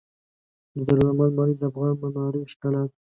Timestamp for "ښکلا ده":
2.51-2.93